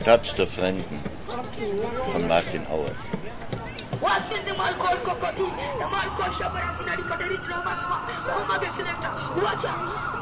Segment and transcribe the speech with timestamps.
[0.00, 1.00] Stadt der Fremden
[2.12, 2.94] von Martin Auer.
[4.00, 5.46] wasinde malkol kokoti
[5.82, 7.96] e malkol shabaran sinadi kate rich romansma
[8.34, 9.12] kumage selector
[9.44, 9.72] wacha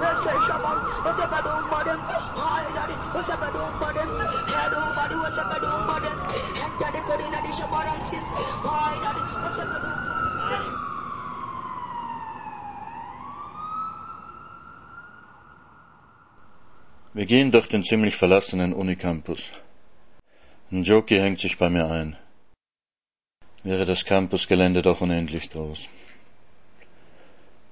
[0.00, 2.00] wese shabam wese badu modem
[2.40, 4.10] hai dadi wese badu modem
[4.56, 6.18] hadu badu wese badu modem
[6.64, 8.24] enter the code in the shabaran sis
[8.64, 9.88] hai dadi wese badu
[10.48, 10.64] modem
[17.16, 19.48] Wir gehen durch den ziemlich verlassenen Unicampus.
[20.70, 22.14] Ein Jockey hängt sich bei mir ein.
[23.62, 25.86] Wäre das Campusgelände doch unendlich groß.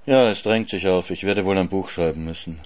[0.07, 2.59] Ja, es drängt sich auf, ich werde wohl ein Buch schreiben müssen.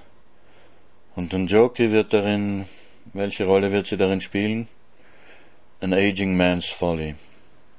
[1.17, 2.63] Und ein Jockey wird darin,
[3.11, 4.69] welche Rolle wird sie darin spielen?
[5.81, 7.15] An aging man's folly.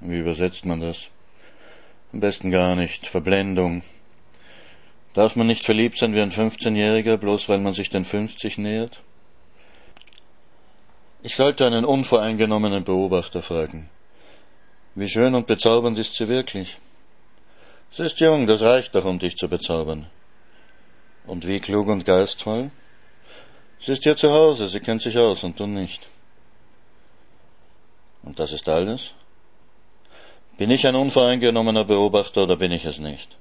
[0.01, 1.09] Wie übersetzt man das?
[2.13, 3.07] Am besten gar nicht.
[3.07, 3.83] Verblendung.
[5.15, 9.01] Darf man nicht verliebt sein wie ein 15-Jähriger, bloß weil man sich den 50 nähert?
[11.23, 13.91] Ich sollte einen unvoreingenommenen Beobachter fragen.
[14.95, 16.79] Wie schön und bezaubernd ist sie wirklich?
[17.91, 20.07] Sie ist jung, das reicht doch, um dich zu bezaubern.
[21.27, 22.71] Und wie klug und geistvoll?
[23.80, 26.07] Sie ist hier zu Hause, sie kennt sich aus und du nicht.
[28.23, 29.13] Und das ist alles?
[30.57, 33.40] Bin ich ein unvoreingenommener Beobachter oder bin ich es nicht?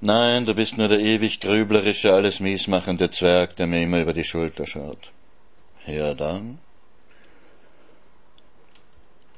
[0.00, 4.24] Nein, du bist nur der ewig grüblerische, alles miesmachende Zwerg, der mir immer über die
[4.24, 5.10] Schulter schaut.
[5.86, 6.58] Ja dann.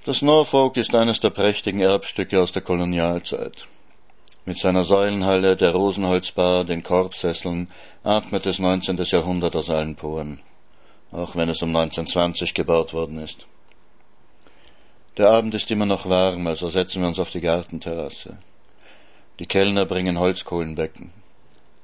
[0.05, 3.67] Das Norfolk ist eines der prächtigen Erbstücke aus der Kolonialzeit.
[4.47, 7.69] Mit seiner Säulenhalle, der Rosenholzbar, den Korbsesseln
[8.03, 8.97] atmet das 19.
[8.97, 10.41] Jahrhundert aus allen Poren,
[11.13, 13.47] auch wenn es um 1920 gebaut worden ist.
[15.19, 18.39] Der Abend ist immer noch warm, also setzen wir uns auf die Gartenterrasse.
[19.39, 21.13] Die Kellner bringen Holzkohlenbecken.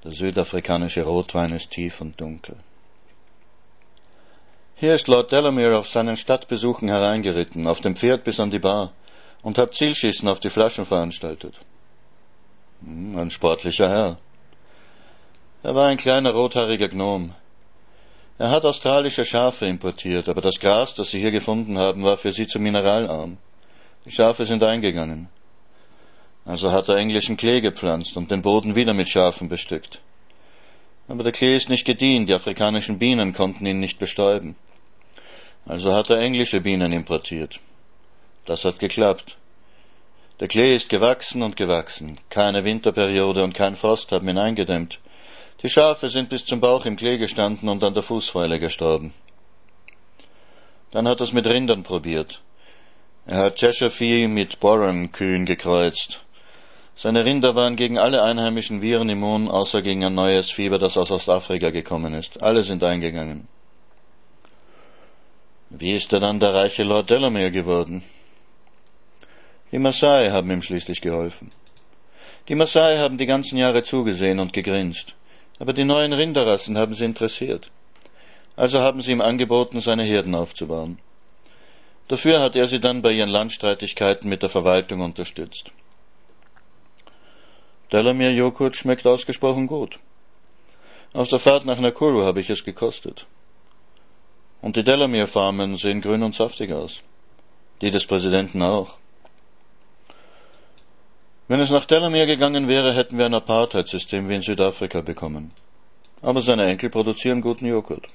[0.03, 2.57] Der südafrikanische Rotwein ist tief und dunkel.
[4.75, 8.93] Hier ist Lord Delamere auf seinen Stadtbesuchen hereingeritten, auf dem Pferd bis an die Bar,
[9.43, 11.55] und hat Zielschießen auf die Flaschen veranstaltet.
[12.83, 14.19] Hm, ein sportlicher Herr.
[15.63, 17.35] Er war ein kleiner rothaariger Gnom.
[18.37, 22.33] Er hat australische Schafe importiert, aber das Gras, das sie hier gefunden haben, war für
[22.33, 23.39] sie zu mineralarm.
[24.05, 25.29] Die Schafe sind eingegangen.
[26.45, 30.01] Also hat er englischen Klee gepflanzt und den Boden wieder mit Schafen bestückt.
[31.09, 34.57] Aber der Klee ist nicht gediehen, die afrikanischen Bienen konnten ihn nicht bestäuben.
[35.67, 37.61] Also hat er englische Bienen importiert.
[38.45, 39.39] Das hat geklappt.
[40.41, 42.19] Der Klee ist gewachsen und gewachsen.
[42.29, 45.01] Keine Winterperiode und kein Frost haben ihn eingedämmt.
[45.63, 49.15] Die Schafe sind bis zum Bauch im Klee gestanden und an der Fußfäule gestorben.
[50.91, 52.43] Dann hat er es mit Rindern probiert.
[53.27, 56.21] Er hat Cheshire mit Boran-Kühen gekreuzt.
[56.97, 61.11] Seine Rinder waren gegen alle einheimischen Viren immun, außer gegen ein neues Fieber, das aus
[61.11, 62.43] Ostafrika gekommen ist.
[62.43, 63.49] Alle sind eingegangen.
[65.71, 68.05] Wie ist er dann der reiche Lord Delamere geworden?
[69.73, 71.51] Die Maasai haben ihm schließlich geholfen.
[72.47, 75.17] Die Maasai haben die ganzen Jahre zugesehen und gegrinst,
[75.59, 77.73] aber die neuen Rinderrassen haben sie interessiert.
[78.55, 81.01] Also haben sie ihm angeboten, seine Herden aufzubauen.
[82.07, 85.73] Dafür hat er sie dann bei ihren Landstreitigkeiten mit der Verwaltung unterstützt.
[87.93, 90.01] Delamere Joghurt schmeckt ausgesprochen gut.
[91.13, 93.27] Auf der Fahrt nach Nakuru habe ich es gekostet.
[94.61, 97.03] Und die Delamere-Farmen sehen grün und saftig aus.
[97.83, 98.99] Die des Präsidenten auch.
[101.47, 105.53] Wenn es nach Delamere gegangen wäre, hätten wir ein Apartheid-System wie in Südafrika bekommen.
[106.23, 108.07] Aber seine Enkel produzieren guten Joghurt.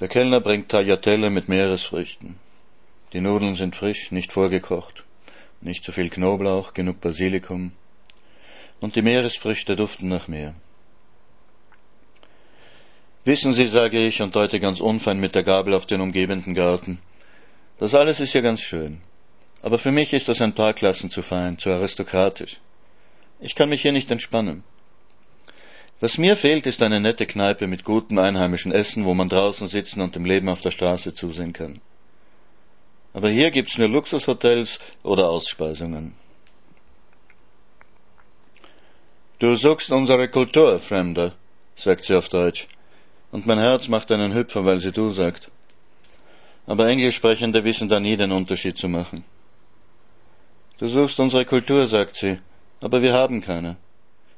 [0.00, 2.36] Der Kellner bringt Tagliatelle mit Meeresfrüchten.
[3.12, 5.04] Die Nudeln sind frisch, nicht vorgekocht.
[5.60, 7.72] Nicht zu viel Knoblauch, genug Basilikum.
[8.80, 10.54] Und die Meeresfrüchte duften nach Meer.
[13.24, 17.00] Wissen Sie, sage ich und deute ganz unfein mit der Gabel auf den umgebenden Garten.
[17.78, 19.00] Das alles ist ja ganz schön.
[19.60, 22.60] Aber für mich ist das ein paar Klassen zu fein, zu aristokratisch.
[23.40, 24.64] Ich kann mich hier nicht entspannen.
[26.00, 30.00] Was mir fehlt, ist eine nette Kneipe mit gutem einheimischen Essen, wo man draußen sitzen
[30.00, 31.80] und dem Leben auf der Straße zusehen kann.
[33.18, 36.14] Aber hier gibt's nur Luxushotels oder Ausspeisungen.
[39.40, 41.32] Du suchst unsere Kultur, Fremder,
[41.74, 42.68] sagt sie auf Deutsch
[43.32, 45.50] und mein Herz macht einen Hüpfer, weil sie du sagt.
[46.68, 49.24] Aber Englischsprechende wissen da nie den Unterschied zu machen.
[50.78, 52.38] Du suchst unsere Kultur, sagt sie,
[52.80, 53.74] aber wir haben keine.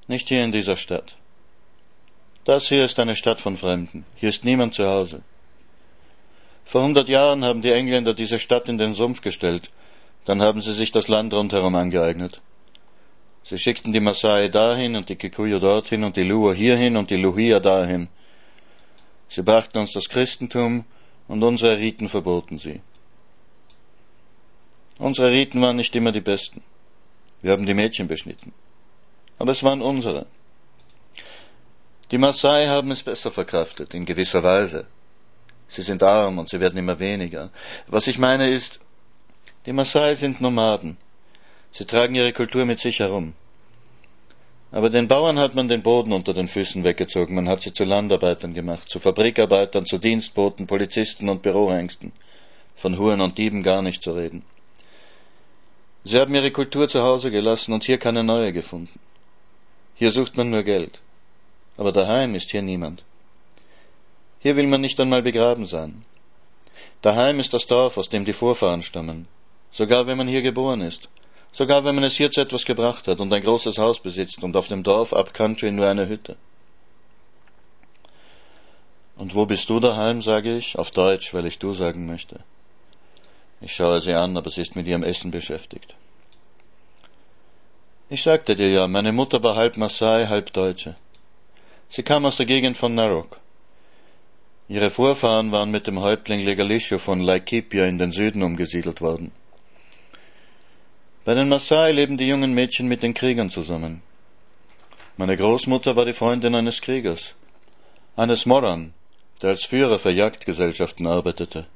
[0.08, 1.16] Nicht hier in dieser Stadt.
[2.44, 4.06] Das hier ist eine Stadt von Fremden.
[4.16, 5.20] Hier ist niemand zu Hause.
[6.70, 9.70] Vor hundert Jahren haben die Engländer diese Stadt in den Sumpf gestellt.
[10.24, 12.40] Dann haben sie sich das Land rundherum angeeignet.
[13.42, 17.16] Sie schickten die Masai dahin und die Kikuyu dorthin und die Lua hierhin und die
[17.16, 18.08] Luhia dahin.
[19.28, 20.84] Sie brachten uns das Christentum
[21.26, 22.80] und unsere Riten verboten sie.
[25.00, 26.62] Unsere Riten waren nicht immer die besten.
[27.42, 28.52] Wir haben die Mädchen beschnitten.
[29.40, 30.24] Aber es waren unsere.
[32.12, 34.86] Die Maasai haben es besser verkraftet, in gewisser Weise.
[35.70, 37.50] Sie sind arm und sie werden immer weniger.
[37.86, 38.80] Was ich meine ist,
[39.66, 40.96] die Maasai sind Nomaden.
[41.70, 43.34] Sie tragen ihre Kultur mit sich herum.
[44.72, 47.84] Aber den Bauern hat man den Boden unter den Füßen weggezogen, man hat sie zu
[47.84, 52.12] Landarbeitern gemacht, zu Fabrikarbeitern, zu Dienstboten, Polizisten und Bürohengsten.
[52.74, 54.42] Von Huren und Dieben gar nicht zu reden.
[56.02, 58.98] Sie haben ihre Kultur zu Hause gelassen und hier keine neue gefunden.
[59.94, 61.00] Hier sucht man nur Geld.
[61.76, 63.04] Aber daheim ist hier niemand.
[64.40, 66.04] Hier will man nicht einmal begraben sein.
[67.02, 69.28] Daheim ist das Dorf, aus dem die Vorfahren stammen.
[69.70, 71.08] Sogar wenn man hier geboren ist.
[71.52, 74.56] Sogar wenn man es hier zu etwas gebracht hat und ein großes Haus besitzt und
[74.56, 76.36] auf dem Dorf up country nur eine Hütte.
[79.16, 82.40] Und wo bist du daheim, sage ich, auf Deutsch, weil ich du sagen möchte.
[83.60, 85.94] Ich schaue sie an, aber sie ist mit ihrem Essen beschäftigt.
[88.08, 90.94] Ich sagte dir ja, meine Mutter war halb Maasai, halb Deutsche.
[91.90, 93.39] Sie kam aus der Gegend von Narok.
[94.70, 99.32] Ihre Vorfahren waren mit dem Häuptling Legalisho von Laikipia in den Süden umgesiedelt worden.
[101.24, 104.00] Bei den Maasai leben die jungen Mädchen mit den Kriegern zusammen.
[105.16, 107.34] Meine Großmutter war die Freundin eines Kriegers,
[108.14, 108.94] eines Moran,
[109.42, 111.66] der als Führer für Jagdgesellschaften arbeitete.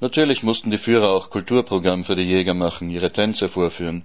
[0.00, 4.04] Natürlich mussten die Führer auch Kulturprogramm für die Jäger machen, ihre Tänze vorführen.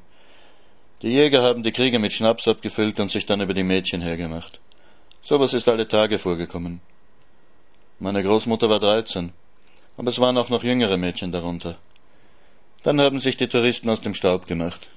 [1.01, 4.59] Die Jäger haben die Krieger mit Schnaps abgefüllt und sich dann über die Mädchen hergemacht.
[5.23, 6.81] Sowas ist alle Tage vorgekommen.
[8.01, 9.31] Meine Großmutter war dreizehn,
[9.95, 11.75] aber es waren auch noch jüngere Mädchen darunter.
[12.81, 14.89] Dann haben sich die Touristen aus dem Staub gemacht.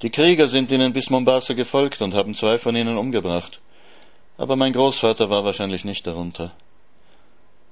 [0.00, 3.60] Die Krieger sind ihnen bis Mombasa gefolgt und haben zwei von ihnen umgebracht.
[4.38, 6.52] Aber mein Großvater war wahrscheinlich nicht darunter.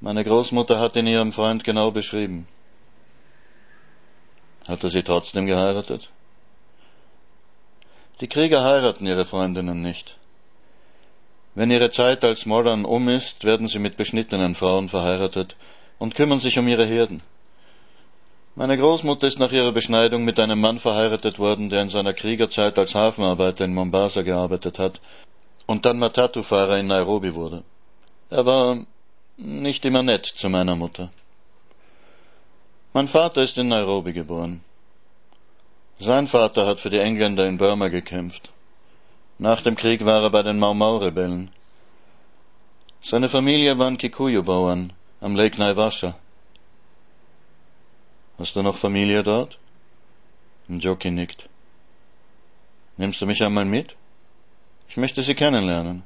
[0.00, 2.46] Meine Großmutter hat ihn ihrem Freund genau beschrieben.
[4.66, 6.10] Hat er sie trotzdem geheiratet?
[8.20, 10.18] Die Krieger heiraten ihre Freundinnen nicht.
[11.58, 15.56] Wenn ihre Zeit als Modern um ist, werden sie mit beschnittenen Frauen verheiratet
[15.98, 17.20] und kümmern sich um ihre Herden.
[18.54, 22.78] Meine Großmutter ist nach ihrer Beschneidung mit einem Mann verheiratet worden, der in seiner Kriegerzeit
[22.78, 25.00] als Hafenarbeiter in Mombasa gearbeitet hat
[25.66, 27.64] und dann Matatu-Fahrer in Nairobi wurde.
[28.30, 28.86] Er war
[29.36, 31.10] nicht immer nett zu meiner Mutter.
[32.92, 34.62] Mein Vater ist in Nairobi geboren.
[35.98, 38.52] Sein Vater hat für die Engländer in Burma gekämpft.
[39.38, 41.50] Nach dem Krieg war er bei den Mau Mau Rebellen.
[43.00, 46.16] Seine Familie waren Kikuyu-Bauern am Lake Naivasha.
[48.36, 49.58] Hast du noch Familie dort?
[50.68, 51.48] Njoki nickt.
[52.96, 53.96] Nimmst du mich einmal mit?
[54.88, 56.02] Ich möchte sie kennenlernen.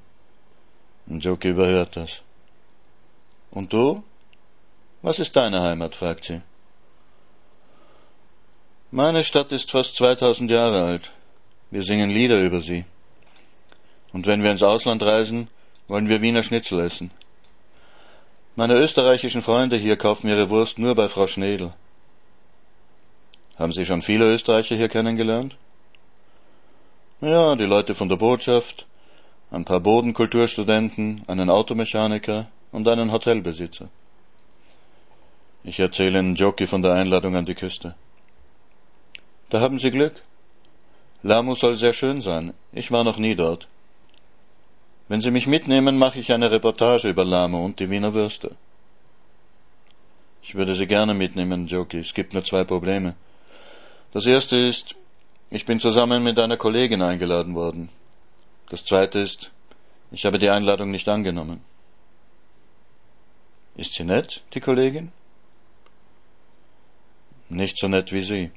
[1.07, 2.21] Njoki überhört das.
[3.51, 4.05] Und du?
[5.01, 5.95] Was ist deine Heimat?
[5.95, 6.43] fragt sie.
[8.91, 11.13] Meine Stadt ist fast 2000 Jahre alt.
[11.71, 12.85] Wir singen Lieder über sie.
[14.13, 15.49] Und wenn wir ins Ausland reisen,
[15.89, 17.11] wollen wir Wiener Schnitzel essen.
[18.57, 21.73] Meine österreichischen Freunde hier kaufen ihre Wurst nur bei Frau Schnedel.
[23.59, 25.57] Haben Sie schon viele Österreicher hier kennengelernt?
[27.21, 28.87] Ja, die Leute von der Botschaft,
[29.51, 33.89] ein paar Bodenkulturstudenten, einen Automechaniker, und einen Hotelbesitzer.
[35.63, 37.95] Ich erzähle Ihnen Jockey von der Einladung an die Küste.
[39.51, 40.15] Da haben Sie Glück.
[41.23, 42.55] Lamu soll sehr schön sein.
[42.73, 43.69] Ich war noch nie dort.
[45.13, 48.57] Wenn Sie mich mitnehmen, mache ich eine Reportage über Lamu und die Wiener Würste.
[50.43, 51.99] Ich würde Sie gerne mitnehmen, Jockey.
[51.99, 53.15] Es gibt nur zwei Probleme.
[54.15, 54.95] Das erste ist,
[55.51, 57.91] ich bin zusammen mit einer Kollegin eingeladen worden.
[58.71, 59.51] Das zweite ist,
[60.13, 61.61] ich habe die Einladung nicht angenommen.
[63.77, 65.13] Ist sie nett, die Kollegin?
[67.51, 68.51] Nicht so nett wie Sie.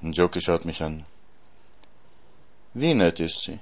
[0.00, 1.04] Njoki schaut mich an.
[2.72, 3.58] Wie nett ist sie?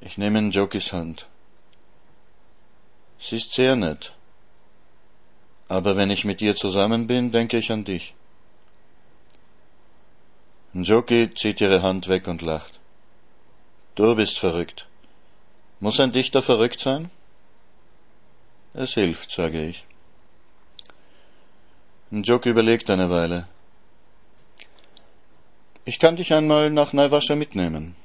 [0.00, 1.26] Ich nehme Njokis Hand.
[3.18, 4.12] Sie ist sehr nett.
[5.68, 8.14] Aber wenn ich mit ihr zusammen bin, denke ich an dich.
[10.74, 12.78] Njoki zieht ihre Hand weg und lacht.
[13.94, 14.86] Du bist verrückt.
[15.80, 17.10] Muss ein Dichter verrückt sein?
[18.74, 19.84] Es hilft, sage ich.
[22.10, 23.48] Jock überlegt eine Weile.
[25.86, 27.96] Ich kann dich einmal nach Neuwascha mitnehmen.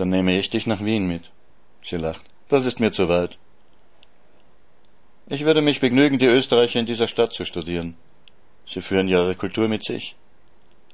[0.00, 1.24] Dann nehme ich dich nach Wien mit.
[1.82, 2.24] Sie lacht.
[2.48, 3.36] Das ist mir zu weit.
[5.26, 7.98] Ich würde mich begnügen, die Österreicher in dieser Stadt zu studieren.
[8.66, 10.16] Sie führen ihre Kultur mit sich.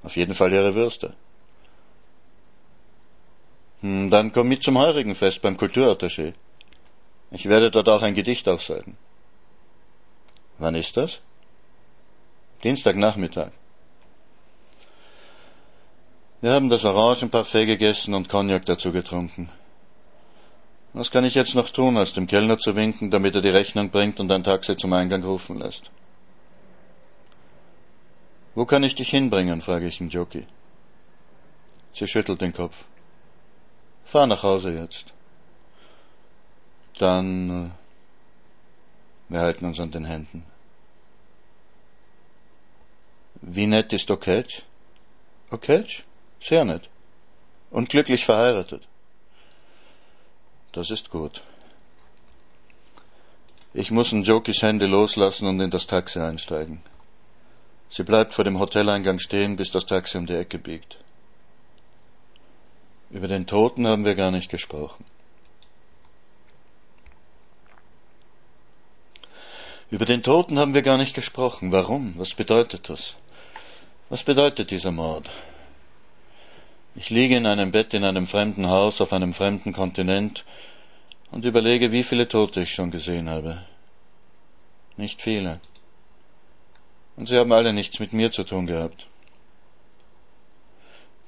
[0.03, 1.15] Auf jeden Fall ihre Würste.
[3.83, 6.33] Hm, dann komm mit zum heurigen Fest beim Kulturattaché.
[7.31, 8.97] Ich werde dort auch ein Gedicht aufsagen.
[10.59, 11.21] Wann ist das?
[12.65, 13.53] Dienstagnachmittag.
[16.43, 19.51] Wir haben das Orangenparfait gegessen und Cognac dazu getrunken.
[20.93, 23.91] Was kann ich jetzt noch tun, als dem Kellner zu winken, damit er die Rechnung
[23.91, 25.91] bringt und ein Taxi zum Eingang rufen lässt?
[28.55, 29.63] Wo kann ich dich hinbringen?
[29.63, 30.47] frage ich Njoki.
[31.95, 32.85] Sie schüttelt den Kopf.
[34.05, 35.15] Fahr nach Hause jetzt.
[36.99, 37.71] Dann.
[37.71, 40.45] Äh, wir halten uns an den Händen.
[43.41, 44.63] Wie nett ist Oketsch?
[45.51, 46.05] Oketsch?
[46.49, 46.89] Sehr nett.
[47.71, 48.87] Und glücklich verheiratet.
[50.71, 51.43] Das ist gut.
[53.75, 56.83] Ich muss Njokis Hände loslassen und in das Taxi einsteigen.
[57.91, 60.99] Sie bleibt vor dem Hoteleingang stehen, bis das Taxi um die Ecke biegt.
[63.11, 65.05] Über den Toten haben wir gar nicht gesprochen.
[69.91, 71.73] Über den Toten haben wir gar nicht gesprochen.
[71.73, 72.15] Warum?
[72.17, 73.17] Was bedeutet das?
[74.11, 75.29] Was bedeutet dieser Mord?
[76.99, 80.47] Ich liege in einem Bett in einem fremden Haus auf einem fremden Kontinent
[81.31, 83.59] und überlege, wie viele Tote ich schon gesehen habe.
[84.97, 85.61] Nicht viele.
[87.17, 89.07] Und sie haben alle nichts mit mir zu tun gehabt.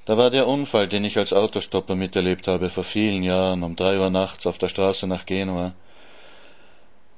[0.05, 3.99] Da war der Unfall, den ich als Autostopper miterlebt habe vor vielen Jahren um drei
[3.99, 5.73] Uhr nachts auf der Straße nach Genua.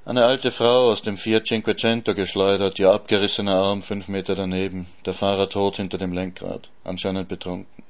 [0.04, 5.14] Eine alte Frau aus dem Fiat Cinquecento geschleudert, ihr abgerissener Arm fünf Meter daneben, der
[5.14, 7.82] Fahrer tot hinter dem Lenkrad, anscheinend betrunken,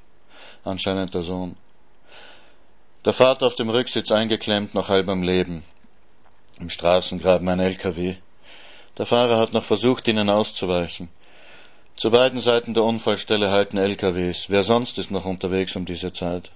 [0.64, 1.56] anscheinend der Sohn.
[3.04, 5.64] Der Vater auf dem Rücksitz eingeklemmt, noch halb am Leben.
[6.60, 8.14] Im Straßengraben ein LKW.
[8.96, 11.08] Der Fahrer hat noch versucht, ihnen auszuweichen.
[11.96, 14.50] Zu beiden Seiten der Unfallstelle halten LKWs.
[14.50, 16.50] Wer sonst ist noch unterwegs um diese Zeit?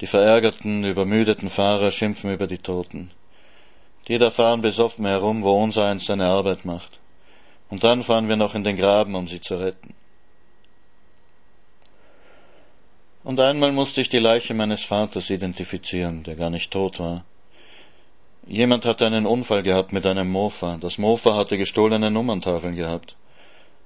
[0.00, 3.10] Die verärgerten, übermüdeten Fahrer schimpfen über die Toten.
[4.08, 6.98] Die da fahren besoffen herum, wo unser eins seine Arbeit macht.
[7.70, 9.94] Und dann fahren wir noch in den Graben, um sie zu retten.
[13.24, 17.24] Und einmal musste ich die Leiche meines Vaters identifizieren, der gar nicht tot war.
[18.46, 20.78] Jemand hatte einen Unfall gehabt mit einem Mofa.
[20.80, 23.14] Das Mofa hatte gestohlene Nummerntafeln gehabt.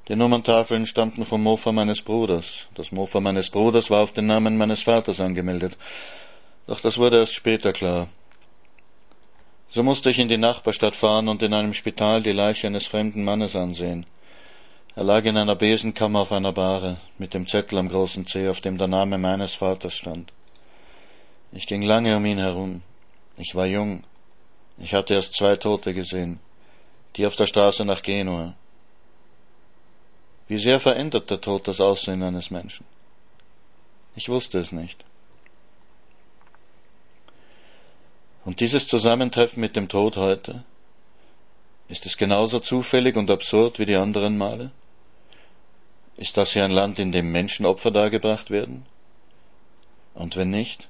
[0.08, 2.68] Die Nummerntafeln stammten vom Mofa meines Bruders.
[2.74, 5.76] Das Mofa meines Bruders war auf den Namen meines Vaters angemeldet.
[6.66, 8.08] Doch das wurde erst später klar.
[9.68, 13.24] So musste ich in die Nachbarstadt fahren und in einem Spital die Leiche eines fremden
[13.24, 14.06] Mannes ansehen.
[14.96, 18.62] Er lag in einer Besenkammer auf einer Bahre, mit dem Zettel am großen Zeh, auf
[18.62, 20.32] dem der Name meines Vaters stand.
[21.52, 22.80] Ich ging lange um ihn herum.
[23.36, 24.04] Ich war jung,
[24.78, 26.40] ich hatte erst zwei Tote gesehen,
[27.14, 28.54] die auf der Straße nach Genua.
[30.48, 32.86] Wie sehr verändert der Tod das Aussehen eines Menschen?
[34.14, 35.04] Ich wusste es nicht.
[38.46, 40.64] Und dieses Zusammentreffen mit dem Tod heute,
[41.88, 44.70] ist es genauso zufällig und absurd wie die anderen Male?
[46.16, 48.86] Ist das hier ein Land, in dem Menschenopfer dargebracht werden?
[50.14, 50.88] Und wenn nicht,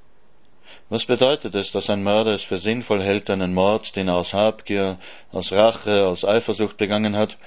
[0.89, 4.35] was bedeutet es, dass ein Mörder es für sinnvoll hält, einen Mord, den er aus
[4.35, 4.99] Habgier,
[5.33, 7.39] aus Rache, aus Eifersucht begangen hat,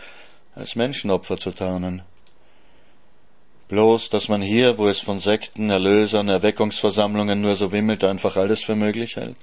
[0.55, 2.01] als Menschenopfer zu tarnen?
[3.69, 8.63] Bloß, dass man hier, wo es von Sekten, Erlösern, Erweckungsversammlungen nur so wimmelt, einfach alles
[8.63, 9.37] für möglich hält?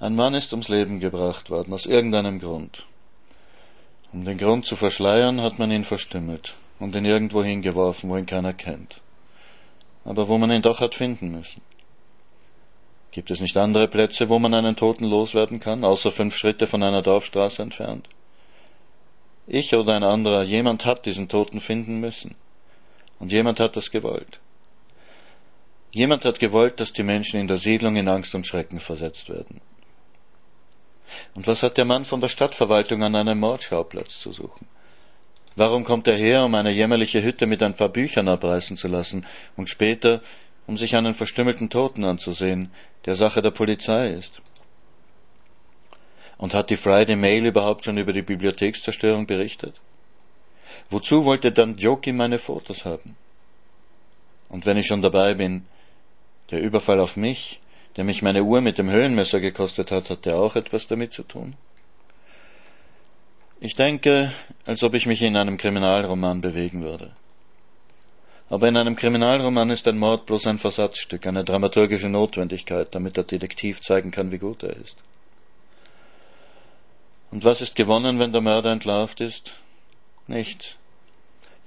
[0.00, 2.84] Ein Mann ist ums Leben gebracht worden, aus irgendeinem Grund.
[4.12, 8.26] Um den Grund zu verschleiern, hat man ihn verstümmelt und ihn irgendwo hingeworfen, wo ihn
[8.26, 9.02] keiner kennt
[10.04, 11.62] aber wo man ihn doch hat finden müssen.
[13.10, 16.82] Gibt es nicht andere Plätze, wo man einen Toten loswerden kann, außer fünf Schritte von
[16.82, 18.08] einer Dorfstraße entfernt?
[19.46, 22.34] Ich oder ein anderer, jemand hat diesen Toten finden müssen.
[23.18, 24.40] Und jemand hat das gewollt.
[25.90, 29.60] Jemand hat gewollt, dass die Menschen in der Siedlung in Angst und Schrecken versetzt werden.
[31.34, 34.66] Und was hat der Mann von der Stadtverwaltung an einem Mordschauplatz zu suchen?
[35.56, 39.26] Warum kommt er her, um eine jämmerliche Hütte mit ein paar Büchern abreißen zu lassen
[39.56, 40.22] und später,
[40.66, 42.72] um sich einen verstümmelten Toten anzusehen,
[43.04, 44.40] der Sache der Polizei ist?
[46.38, 49.80] Und hat die Friday Mail überhaupt schon über die Bibliothekszerstörung berichtet?
[50.90, 53.16] Wozu wollte dann Joki meine Fotos haben?
[54.48, 55.66] Und wenn ich schon dabei bin,
[56.50, 57.61] der Überfall auf mich,
[57.96, 61.22] der mich meine Uhr mit dem Höhenmesser gekostet hat, hat der auch etwas damit zu
[61.22, 61.54] tun?
[63.60, 64.32] Ich denke,
[64.66, 67.12] als ob ich mich in einem Kriminalroman bewegen würde.
[68.48, 73.24] Aber in einem Kriminalroman ist ein Mord bloß ein Versatzstück, eine dramaturgische Notwendigkeit, damit der
[73.24, 74.98] Detektiv zeigen kann, wie gut er ist.
[77.30, 79.52] Und was ist gewonnen, wenn der Mörder entlarvt ist?
[80.26, 80.76] Nichts.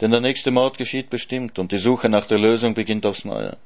[0.01, 3.57] Denn der nächste Mord geschieht bestimmt und die Suche nach der Lösung beginnt aufs Neue.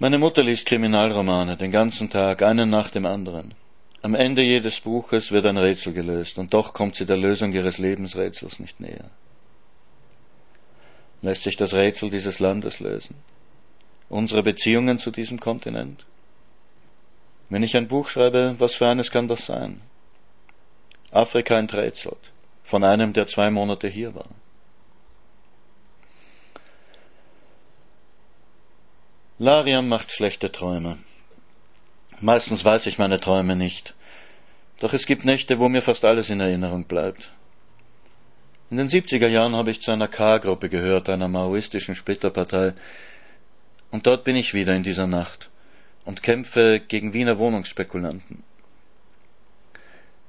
[0.00, 3.54] Meine Mutter liest Kriminalromane den ganzen Tag, einen nach dem anderen.
[4.02, 7.78] Am Ende jedes Buches wird ein Rätsel gelöst, und doch kommt sie der Lösung ihres
[7.78, 9.08] Lebensrätsels nicht näher.
[11.22, 13.14] Lässt sich das Rätsel dieses Landes lösen?
[14.08, 16.04] Unsere Beziehungen zu diesem Kontinent?
[17.48, 19.80] Wenn ich ein Buch schreibe, was für eines kann das sein?
[21.12, 22.32] Afrika enträtselt,
[22.64, 24.26] von einem, der zwei Monate hier war.
[29.40, 30.96] Lariam macht schlechte Träume.
[32.20, 33.94] Meistens weiß ich meine Träume nicht.
[34.78, 37.30] Doch es gibt Nächte, wo mir fast alles in Erinnerung bleibt.
[38.70, 42.74] In den 70er Jahren habe ich zu einer K-Gruppe gehört, einer maoistischen Splitterpartei.
[43.90, 45.50] Und dort bin ich wieder in dieser Nacht
[46.04, 48.44] und kämpfe gegen Wiener Wohnungsspekulanten.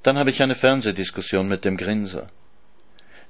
[0.02, 2.28] Dann habe ich eine Fernsehdiskussion mit dem Grinser.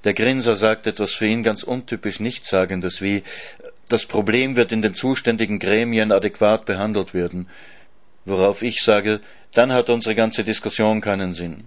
[0.06, 3.24] Der Grinser sagt etwas für ihn ganz untypisch Nichtsagendes wie
[3.88, 7.48] das Problem wird in den zuständigen Gremien adäquat behandelt werden,
[8.26, 9.22] worauf ich sage,
[9.54, 11.66] dann hat unsere ganze Diskussion keinen Sinn.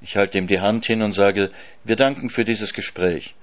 [0.00, 1.50] Ich halte ihm die Hand hin und sage,
[1.84, 3.34] wir danken für dieses Gespräch.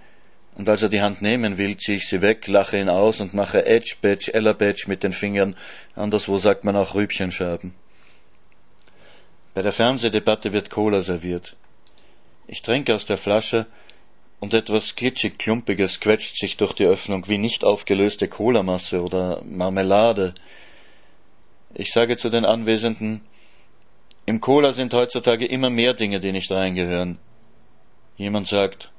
[0.56, 3.36] Und als er die Hand nehmen will, ziehe ich sie weg, lache ihn aus und
[3.36, 5.56] mache Edge, Badge, Ella Badge mit den Fingern,
[5.96, 7.76] anderswo sagt man auch Rübchenscherben.
[9.54, 11.56] Bei der Fernsehdebatte wird Cola serviert.
[12.48, 13.68] Ich trinke aus der Flasche
[14.40, 20.36] und etwas kitschig Klumpiges quetscht sich durch die Öffnung wie nicht aufgelöste Colamasse oder Marmelade.
[21.74, 23.22] Ich sage zu den Anwesenden,
[24.26, 27.18] im Cola sind heutzutage immer mehr Dinge, die nicht reingehören.
[28.18, 28.92] Jemand sagt,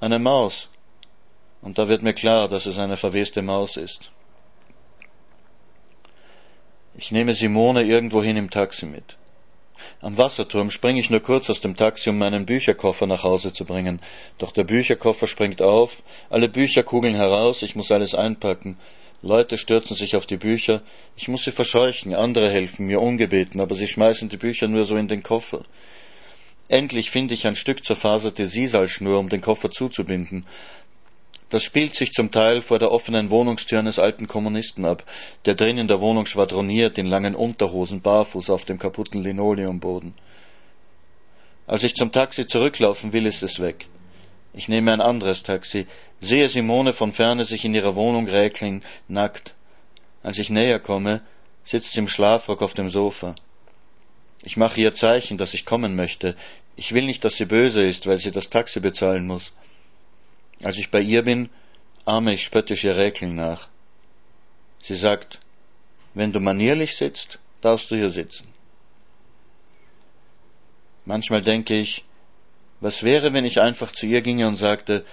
[0.00, 0.68] eine Maus.
[1.62, 4.10] Und da wird mir klar, dass es eine verweste Maus ist.
[6.96, 9.16] Ich nehme Simone irgendwohin im Taxi mit.
[10.00, 13.64] Am Wasserturm springe ich nur kurz aus dem Taxi, um meinen Bücherkoffer nach Hause zu
[13.64, 14.00] bringen.
[14.38, 18.76] Doch der Bücherkoffer springt auf, alle Bücher kugeln heraus, ich muss alles einpacken.
[19.22, 20.82] Leute stürzen sich auf die Bücher,
[21.16, 24.96] ich muss sie verscheuchen, andere helfen mir ungebeten, aber sie schmeißen die Bücher nur so
[24.96, 25.64] in den Koffer.
[26.68, 30.46] Endlich finde ich ein Stück zerfaserte Sisalschnur, um den Koffer zuzubinden.
[31.54, 35.04] Das spielt sich zum Teil vor der offenen Wohnungstür eines alten Kommunisten ab,
[35.44, 40.14] der drin in der Wohnung schwadroniert, in langen Unterhosen, barfuß auf dem kaputten Linoleumboden.
[41.68, 43.86] Als ich zum Taxi zurücklaufen will, ist es weg.
[44.52, 45.86] Ich nehme ein anderes Taxi,
[46.20, 49.54] sehe Simone von ferne sich in ihrer Wohnung räkeln, nackt.
[50.24, 51.20] Als ich näher komme,
[51.64, 53.36] sitzt sie im Schlafrock auf dem Sofa.
[54.42, 56.34] Ich mache ihr Zeichen, dass ich kommen möchte.
[56.74, 59.52] Ich will nicht, dass sie böse ist, weil sie das Taxi bezahlen muss.
[60.62, 61.50] Als ich bei ihr bin,
[62.04, 63.68] ahme ich spöttisch ihr Räkeln nach.
[64.82, 65.40] Sie sagt,
[66.14, 68.46] wenn du manierlich sitzt, darfst du hier sitzen.
[71.04, 72.04] Manchmal denke ich,
[72.80, 75.04] was wäre, wenn ich einfach zu ihr ginge und sagte,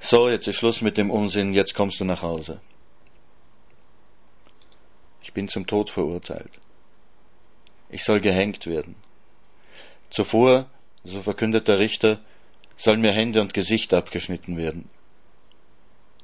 [0.00, 2.60] so, jetzt ist Schluss mit dem Unsinn, jetzt kommst du nach Hause.
[5.22, 6.52] Ich bin zum Tod verurteilt.
[7.90, 8.94] Ich soll gehängt werden.
[10.10, 10.66] Zuvor,
[11.04, 12.20] so verkündet der Richter,
[12.78, 14.88] sollen mir Hände und Gesicht abgeschnitten werden.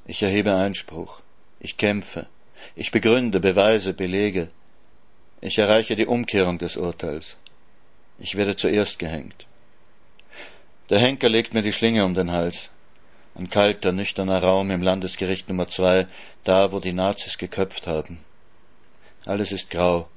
[0.07, 1.21] Ich erhebe Einspruch.
[1.59, 2.27] Ich kämpfe.
[2.75, 4.49] Ich begründe, beweise, belege.
[5.41, 7.37] Ich erreiche die Umkehrung des Urteils.
[8.17, 9.45] Ich werde zuerst gehängt.
[10.89, 12.69] Der Henker legt mir die Schlinge um den Hals.
[13.35, 16.07] Ein kalter, nüchterner Raum im Landesgericht Nummer zwei,
[16.45, 18.23] da, wo die Nazis geköpft haben.
[19.25, 20.07] Alles ist grau.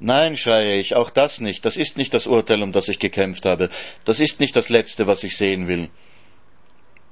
[0.00, 1.64] Nein, schreie ich, auch das nicht.
[1.64, 3.68] Das ist nicht das Urteil, um das ich gekämpft habe.
[4.04, 5.88] Das ist nicht das Letzte, was ich sehen will.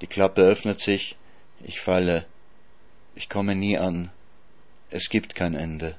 [0.01, 1.17] Die Klappe öffnet sich.
[1.63, 2.25] Ich falle.
[3.15, 4.11] Ich komme nie an.
[4.89, 5.95] Es gibt kein Ende.